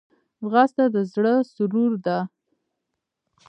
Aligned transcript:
ځغاسته 0.45 0.83
د 0.93 0.95
زړه 1.13 1.33
سرور 1.53 1.91
ده 2.05 2.17